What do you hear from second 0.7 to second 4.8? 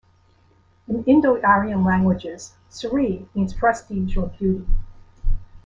In Indo-Aryan languages, Sri means prestige or beauty.